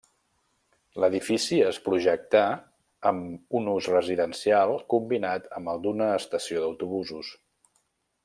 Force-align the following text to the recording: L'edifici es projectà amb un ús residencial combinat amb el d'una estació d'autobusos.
L'edifici 1.01 1.59
es 1.65 1.79
projectà 1.87 2.41
amb 3.11 3.53
un 3.61 3.69
ús 3.75 3.89
residencial 3.93 4.75
combinat 4.95 5.47
amb 5.61 5.73
el 5.75 5.85
d'una 5.85 6.09
estació 6.23 6.65
d'autobusos. 6.65 7.31